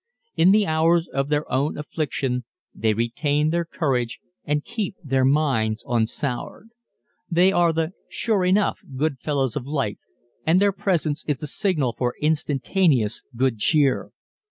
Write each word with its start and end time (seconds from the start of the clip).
In 0.35 0.49
the 0.51 0.65
hours 0.65 1.07
of 1.07 1.29
their 1.29 1.47
own 1.51 1.77
affliction 1.77 2.43
they 2.73 2.95
retain 2.95 3.51
their 3.51 3.65
courage 3.65 4.19
and 4.43 4.63
keep 4.65 4.95
their 5.03 5.23
minds 5.23 5.85
unsoured. 5.87 6.71
They 7.29 7.51
are 7.51 7.71
the 7.71 7.91
sure 8.09 8.43
enough 8.43 8.79
"good 8.97 9.19
fellows" 9.19 9.55
of 9.55 9.67
life 9.67 9.99
and 10.43 10.59
their 10.59 10.71
presence 10.71 11.23
is 11.27 11.37
the 11.37 11.45
signal 11.45 11.93
for 11.95 12.15
instantaneous 12.19 13.21
good 13.37 13.59
cheer. 13.59 14.09